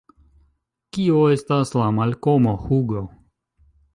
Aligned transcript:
Kio 0.97 1.19
estas 1.33 1.75
al 1.81 1.93
Malkomo, 1.99 2.57
Hugo? 2.65 3.07